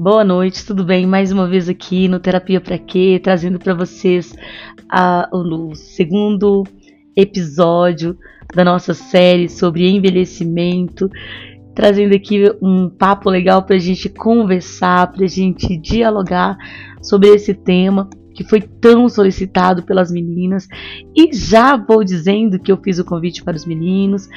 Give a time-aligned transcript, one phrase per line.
[0.00, 1.08] Boa noite, tudo bem?
[1.08, 4.32] Mais uma vez aqui no Terapia Pra Quê, trazendo para vocês
[4.88, 6.62] a, o segundo
[7.16, 8.16] episódio
[8.54, 11.10] da nossa série sobre envelhecimento,
[11.74, 16.56] trazendo aqui um papo legal para a gente conversar, para a gente dialogar
[17.02, 20.68] sobre esse tema que foi tão solicitado pelas meninas.
[21.12, 24.28] E já vou dizendo que eu fiz o convite para os meninos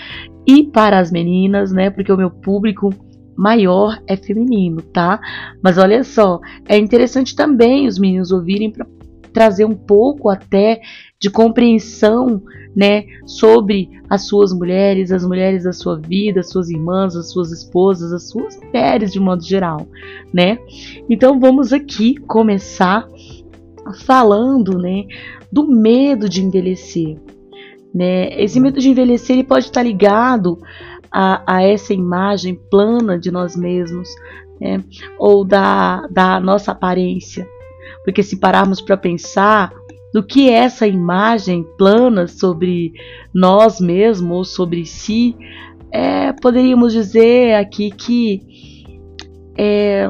[0.47, 1.91] e para as meninas, né?
[1.91, 2.89] Porque o meu público
[3.35, 5.19] maior é feminino, tá?
[5.61, 8.85] Mas olha só, é interessante também os meninos ouvirem para
[9.31, 10.81] trazer um pouco até
[11.19, 12.41] de compreensão,
[12.75, 17.51] né, sobre as suas mulheres, as mulheres da sua vida, as suas irmãs, as suas
[17.51, 19.87] esposas, as suas mulheres de modo geral,
[20.33, 20.57] né?
[21.09, 23.07] Então vamos aqui começar
[24.05, 25.05] falando, né,
[25.51, 27.17] do medo de envelhecer,
[27.93, 28.41] né?
[28.41, 30.59] Esse medo de envelhecer ele pode estar ligado
[31.11, 34.07] a, a essa imagem plana de nós mesmos,
[34.59, 34.83] né?
[35.19, 37.47] ou da, da nossa aparência.
[38.03, 39.71] Porque se pararmos para pensar
[40.13, 42.93] do que é essa imagem plana sobre
[43.33, 45.35] nós mesmos ou sobre si,
[45.91, 48.41] é, poderíamos dizer aqui que
[49.57, 50.09] é,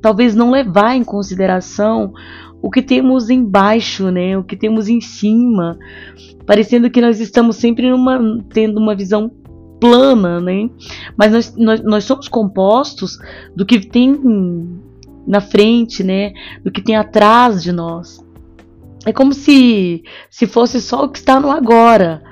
[0.00, 2.12] talvez não levar em consideração
[2.62, 4.36] o que temos embaixo, né?
[4.36, 5.78] O que temos em cima,
[6.46, 8.18] parecendo que nós estamos sempre numa,
[8.52, 9.30] tendo uma visão
[9.80, 10.70] plana, né?
[11.16, 13.18] Mas nós, nós, nós somos compostos
[13.54, 14.18] do que tem
[15.26, 16.32] na frente, né?
[16.64, 18.24] Do que tem atrás de nós.
[19.04, 22.22] É como se, se fosse só o que está no agora,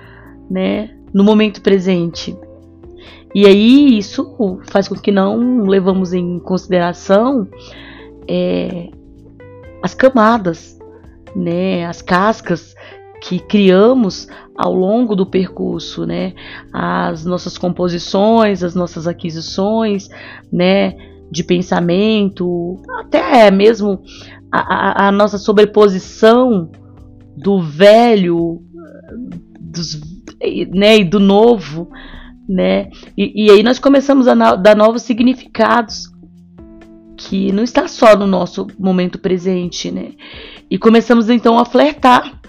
[0.50, 0.90] né?
[1.12, 2.36] No momento presente.
[3.34, 7.48] E aí isso faz com que não levamos em consideração
[8.28, 8.90] é,
[9.82, 10.78] as camadas,
[11.34, 11.84] né?
[11.84, 12.74] As cascas
[13.26, 16.34] que criamos ao longo do percurso, né?
[16.72, 20.08] As nossas composições, as nossas aquisições,
[20.52, 20.94] né?
[21.30, 24.02] De pensamento, até mesmo
[24.52, 26.70] a, a, nossa sobreposição
[27.34, 28.62] do velho,
[29.58, 30.00] dos,
[30.68, 30.98] né?
[30.98, 31.88] E do novo,
[32.46, 32.90] né?
[33.16, 36.12] E, e aí nós começamos a dar novos significados
[37.16, 40.10] que não está só no nosso momento presente, né?
[40.70, 42.43] E começamos então a flertar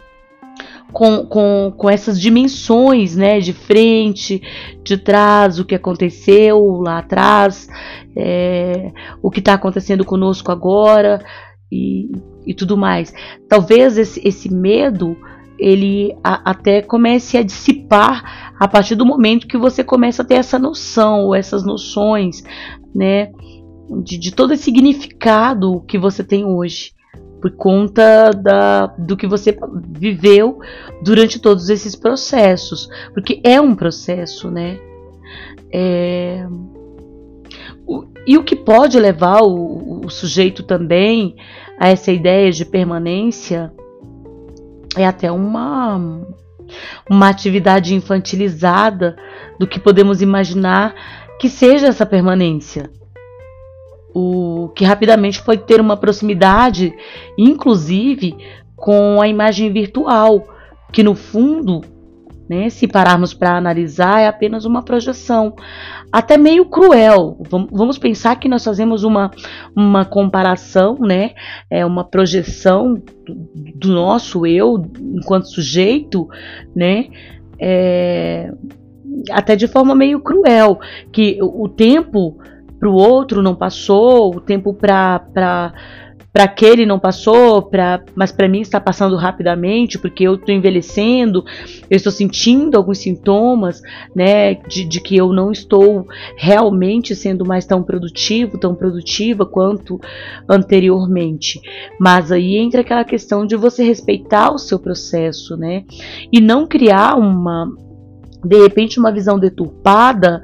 [0.95, 4.41] com, com, com essas dimensões, né, de frente,
[4.81, 7.67] de trás, o que aconteceu lá atrás,
[8.15, 11.21] é, o que está acontecendo conosco agora
[11.69, 12.09] e,
[12.47, 13.13] e tudo mais.
[13.49, 15.17] Talvez esse, esse medo
[15.59, 20.35] ele a, até comece a dissipar a partir do momento que você começa a ter
[20.35, 22.41] essa noção, ou essas noções,
[22.95, 23.33] né,
[24.01, 26.94] de, de todo esse significado que você tem hoje
[27.45, 29.55] por conta da, do que você
[29.91, 30.59] viveu
[31.03, 34.79] durante todos esses processos, porque é um processo, né?
[35.71, 36.47] É,
[37.85, 41.35] o, e o que pode levar o, o sujeito também
[41.79, 43.71] a essa ideia de permanência
[44.97, 46.25] é até uma
[47.07, 49.15] uma atividade infantilizada
[49.59, 50.95] do que podemos imaginar
[51.39, 52.89] que seja essa permanência
[54.17, 56.93] o que rapidamente foi ter uma proximidade,
[57.37, 58.37] inclusive
[58.73, 60.47] com a imagem virtual,
[60.93, 61.81] que no fundo,
[62.49, 65.53] né, se pararmos para analisar, é apenas uma projeção,
[66.09, 67.37] até meio cruel.
[67.49, 69.31] Vamos pensar que nós fazemos uma,
[69.75, 71.31] uma comparação, né,
[71.69, 72.95] é uma projeção
[73.75, 74.81] do nosso eu
[75.13, 76.25] enquanto sujeito,
[76.73, 77.07] né,
[77.59, 78.49] é,
[79.29, 80.79] até de forma meio cruel,
[81.11, 82.37] que o tempo
[82.79, 85.73] para o outro não passou, o tempo para
[86.35, 91.45] para aquele não passou, pra, mas para mim está passando rapidamente, porque eu estou envelhecendo,
[91.89, 93.81] eu estou sentindo alguns sintomas,
[94.13, 99.97] né, de, de, que eu não estou realmente sendo mais tão produtivo, tão produtiva quanto
[100.45, 101.61] anteriormente.
[101.97, 105.85] Mas aí entra aquela questão de você respeitar o seu processo, né,
[106.33, 107.65] e não criar uma,
[108.43, 110.41] de repente, uma visão deturpada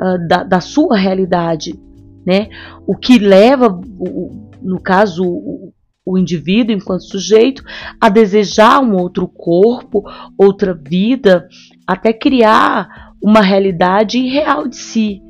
[0.00, 1.78] uh, da, da, sua realidade,
[2.26, 2.48] né?
[2.86, 3.68] O que leva,
[3.98, 5.72] o, no caso, o,
[6.08, 7.62] o indivíduo enquanto sujeito
[8.00, 10.02] a desejar um outro corpo,
[10.38, 11.46] outra vida,
[11.86, 15.22] até criar uma realidade irreal de si.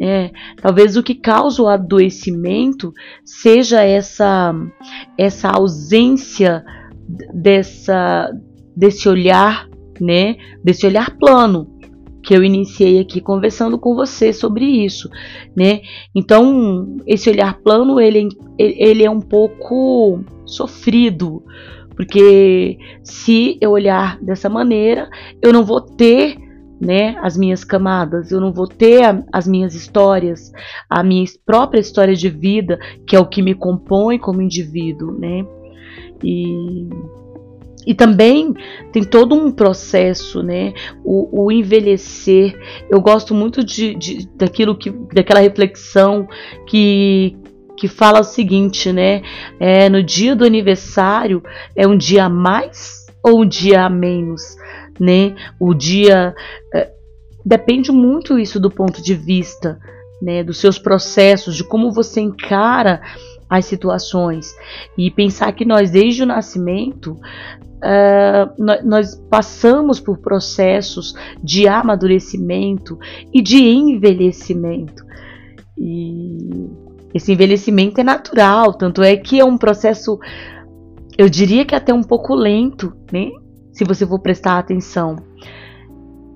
[0.00, 0.30] É,
[0.62, 2.92] talvez o que causa o adoecimento
[3.24, 4.54] seja essa
[5.16, 6.64] essa ausência
[7.34, 8.30] dessa
[8.76, 9.68] desse olhar,
[10.00, 11.77] né, desse olhar plano,
[12.22, 15.08] que eu iniciei aqui conversando com você sobre isso,
[15.56, 15.80] né?
[16.14, 18.28] Então, esse olhar plano, ele,
[18.58, 21.42] ele é um pouco sofrido,
[21.96, 25.08] porque se eu olhar dessa maneira,
[25.42, 26.36] eu não vou ter
[26.80, 30.52] né, as minhas camadas, eu não vou ter a, as minhas histórias,
[30.88, 35.44] a minha própria história de vida, que é o que me compõe como indivíduo, né?
[36.22, 36.88] E,
[37.88, 38.54] e também
[38.92, 40.74] tem todo um processo, né?
[41.02, 42.54] O, o envelhecer.
[42.90, 46.28] Eu gosto muito de, de, daquilo que, daquela reflexão
[46.68, 47.34] que,
[47.78, 49.22] que fala o seguinte, né?
[49.58, 51.42] É, no dia do aniversário
[51.74, 54.42] é um dia a mais ou um dia a menos?
[55.00, 55.34] né?
[55.58, 56.34] O dia
[56.74, 56.90] é,
[57.44, 59.78] depende muito isso do ponto de vista,
[60.20, 60.42] né?
[60.42, 63.00] Dos seus processos, de como você encara
[63.48, 64.54] as situações
[64.96, 67.16] e pensar que nós desde o nascimento
[67.78, 72.98] uh, nós, passamos por processos de amadurecimento
[73.32, 75.08] e de envelhecimento
[75.78, 76.68] e
[77.14, 80.18] esse envelhecimento é natural, tanto é que é um processo,
[81.16, 83.30] eu diria que até um pouco lento, né?
[83.72, 85.16] se você for prestar atenção.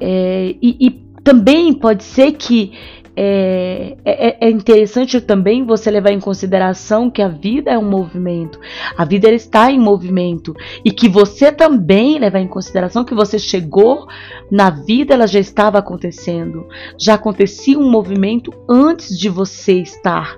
[0.00, 2.72] É, e, e, também pode ser que
[3.14, 8.58] é, é, é, interessante também você levar em consideração que a vida é um movimento,
[8.96, 10.54] a vida está em movimento.
[10.84, 14.06] E que você também levar em consideração que você chegou
[14.50, 16.66] na vida, ela já estava acontecendo,
[16.98, 20.34] já acontecia um movimento antes de você estar,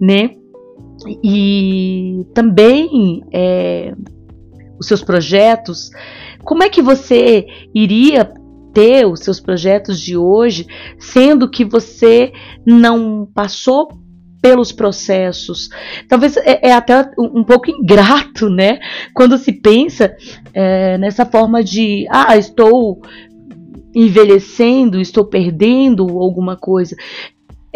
[0.00, 0.30] né?
[1.22, 3.94] E também é,
[4.78, 5.90] os seus projetos,
[6.42, 8.32] como é que você iria
[8.76, 10.66] ter os seus projetos de hoje,
[10.98, 12.30] sendo que você
[12.66, 13.88] não passou
[14.42, 15.70] pelos processos.
[16.06, 18.78] Talvez é, é até um, pouco ingrato, né?
[19.14, 20.14] Quando se pensa
[20.52, 23.00] é, nessa forma de, ah, estou
[23.94, 26.94] envelhecendo, estou perdendo alguma coisa.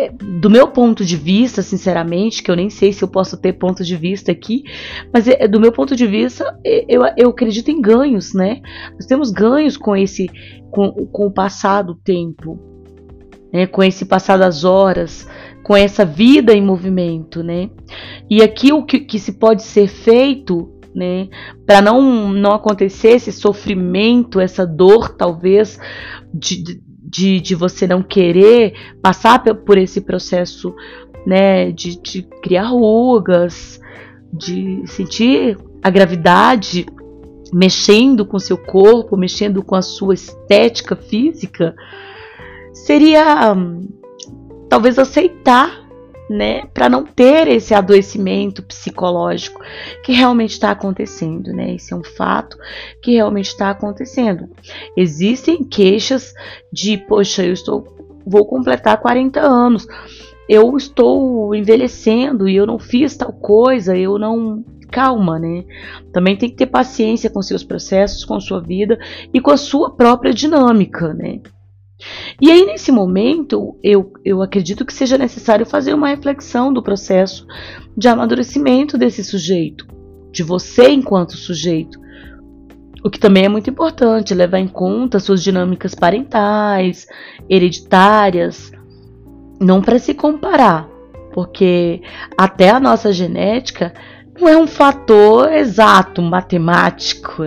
[0.00, 0.10] É,
[0.40, 3.84] do meu ponto de vista, sinceramente, que eu nem sei se eu posso ter ponto
[3.84, 4.64] de vista aqui,
[5.12, 8.62] mas é, do meu ponto de vista, é, eu, eu acredito em ganhos, né?
[8.94, 10.30] Nós temos ganhos com esse,
[10.70, 12.58] com, com o passar do tempo,
[13.52, 13.66] né?
[13.66, 15.28] com esse passar das horas,
[15.62, 17.68] com essa vida em movimento, né?
[18.30, 21.28] E aqui o que, que se pode ser feito né?
[21.64, 25.78] Para não não acontecer esse sofrimento, essa dor, talvez,
[26.34, 30.74] de, de, de, de você não querer passar por esse processo
[31.26, 33.80] né, de, de criar rugas,
[34.32, 36.86] de sentir a gravidade
[37.52, 41.74] mexendo com seu corpo, mexendo com a sua estética física,
[42.72, 43.88] seria hum,
[44.68, 45.79] talvez aceitar
[46.30, 49.60] né, para não ter esse adoecimento psicológico
[50.04, 51.74] que realmente está acontecendo, né?
[51.74, 52.56] Esse é um fato
[53.02, 54.48] que realmente está acontecendo.
[54.96, 56.32] Existem queixas
[56.72, 57.84] de, poxa, eu estou,
[58.24, 59.88] vou completar 40 anos,
[60.48, 65.64] eu estou envelhecendo e eu não fiz tal coisa, eu não calma, né?
[66.12, 69.00] Também tem que ter paciência com seus processos, com sua vida
[69.34, 71.40] e com a sua própria dinâmica, né?
[72.40, 77.46] E aí, nesse momento, eu, eu acredito que seja necessário fazer uma reflexão do processo
[77.96, 79.86] de amadurecimento desse sujeito,
[80.32, 81.98] de você enquanto sujeito.
[83.04, 87.06] O que também é muito importante, levar em conta suas dinâmicas parentais,
[87.48, 88.70] hereditárias,
[89.60, 90.88] não para se comparar,
[91.32, 92.02] porque
[92.36, 93.92] até a nossa genética
[94.38, 97.42] não é um fator exato, matemático.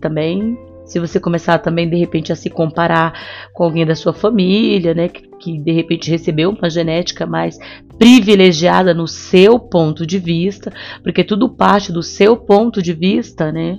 [0.00, 3.12] Também se você começar também de repente a se comparar
[3.52, 7.58] com alguém da sua família, né, que, que de repente recebeu uma genética mais
[7.98, 10.72] privilegiada no seu ponto de vista,
[11.02, 13.78] porque tudo parte do seu ponto de vista, né?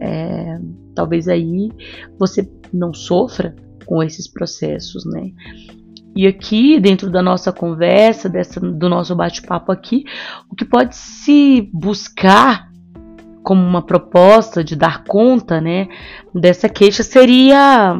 [0.00, 0.58] É,
[0.94, 1.70] talvez aí
[2.18, 3.54] você não sofra
[3.84, 5.30] com esses processos, né?
[6.14, 10.04] E aqui, dentro da nossa conversa, dessa, do nosso bate-papo aqui,
[10.50, 12.70] o que pode se buscar
[13.46, 15.86] como uma proposta de dar conta, né,
[16.34, 17.96] dessa queixa seria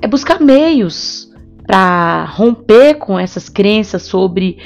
[0.00, 1.28] é buscar meios
[1.66, 4.58] para romper com essas crenças sobre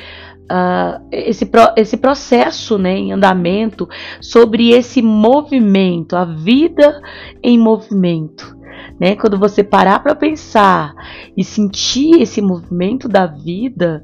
[0.52, 3.88] uh, esse, pro, esse processo né, em andamento,
[4.20, 7.00] sobre esse movimento, a vida
[7.42, 8.54] em movimento.
[9.00, 9.16] Né?
[9.16, 10.92] Quando você parar para pensar
[11.34, 14.02] e sentir esse movimento da vida,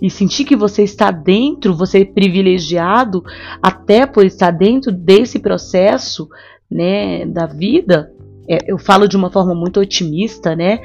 [0.00, 3.24] e sentir que você está dentro, você é privilegiado
[3.62, 6.28] até por estar dentro desse processo,
[6.70, 8.12] né, da vida,
[8.48, 10.80] é, eu falo de uma forma muito otimista, né,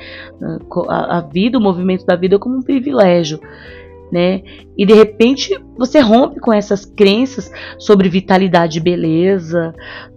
[0.89, 3.39] a, vida, o movimento da vida como um privilégio,
[4.12, 4.41] né,
[4.77, 9.74] e de repente você rompe com essas crenças sobre vitalidade e beleza,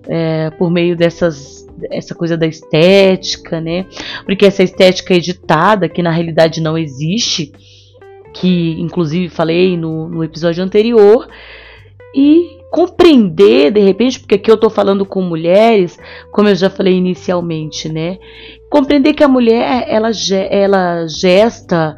[0.08, 3.86] é, por meio dessas essa coisa da estética, né?
[4.24, 7.52] Porque essa estética editada, que na realidade não existe,
[8.34, 11.28] que inclusive falei no, no episódio anterior,
[12.14, 15.96] e compreender de repente, porque aqui eu estou falando com mulheres,
[16.32, 18.18] como eu já falei inicialmente, né?
[18.68, 20.10] Compreender que a mulher ela,
[20.50, 21.96] ela gesta,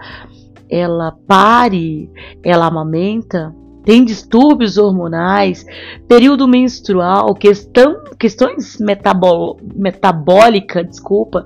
[0.68, 2.10] ela pare,
[2.44, 3.54] ela amamenta,
[3.86, 5.64] tem distúrbios hormonais,
[6.08, 11.44] período menstrual, questão, questões metabol, metabólica, desculpa,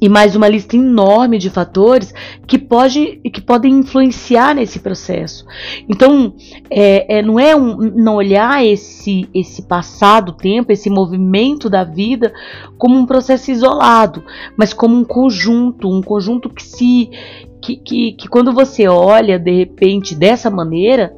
[0.00, 2.14] e mais uma lista enorme de fatores
[2.46, 5.44] que, pode, que podem influenciar nesse processo.
[5.88, 6.34] Então,
[6.70, 12.32] é, é, não é um, não olhar esse, esse passado tempo, esse movimento da vida
[12.78, 14.24] como um processo isolado,
[14.56, 17.10] mas como um conjunto, um conjunto que se
[17.60, 21.14] que, que, que quando você olha de repente dessa maneira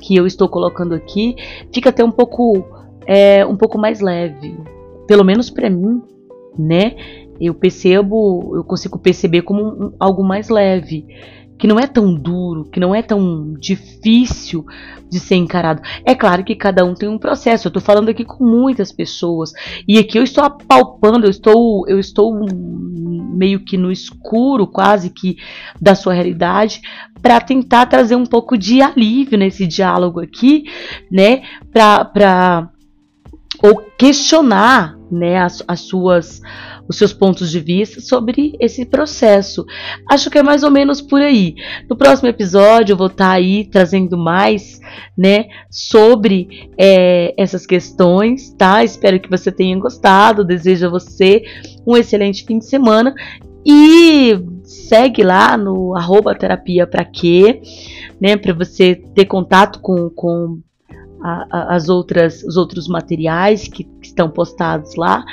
[0.00, 1.36] que eu estou colocando aqui,
[1.70, 2.64] fica até um pouco
[3.06, 4.56] é, um pouco mais leve,
[5.06, 6.02] pelo menos para mim,
[6.58, 6.96] né?
[7.40, 11.06] Eu percebo, eu consigo perceber como um, algo mais leve,
[11.58, 14.64] que não é tão duro, que não é tão difícil
[15.08, 15.82] de ser encarado.
[16.04, 17.66] É claro que cada um tem um processo.
[17.66, 19.52] Eu estou falando aqui com muitas pessoas
[19.86, 22.44] e aqui eu estou apalpando, eu estou, eu estou
[23.32, 25.36] meio que no escuro, quase que
[25.80, 26.80] da sua realidade,
[27.20, 30.64] para tentar trazer um pouco de alívio nesse diálogo aqui,
[31.10, 31.42] né?
[31.72, 32.68] Para
[33.62, 36.40] ou questionar, né, as, as suas
[36.88, 39.64] os seus pontos de vista sobre esse processo.
[40.10, 41.54] Acho que é mais ou menos por aí.
[41.88, 44.80] No próximo episódio eu vou estar tá aí trazendo mais,
[45.16, 48.82] né, sobre é, essas questões, tá?
[48.82, 50.44] Espero que você tenha gostado.
[50.44, 51.42] Desejo a você
[51.86, 53.14] um excelente fim de semana
[53.64, 57.62] e segue lá no arroba terapia para quê,
[58.20, 60.58] né, para você ter contato com, com
[61.22, 65.24] a, a, as outras, os outros materiais que, que estão postados lá.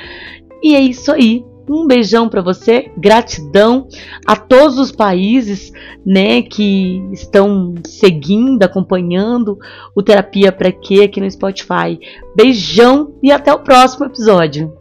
[0.64, 1.46] E é isso aí.
[1.70, 3.88] Um beijão para você, gratidão
[4.26, 5.72] a todos os países,
[6.04, 9.56] né, que estão seguindo, acompanhando
[9.96, 12.00] o Terapia para quê aqui no Spotify.
[12.36, 14.79] Beijão e até o próximo episódio.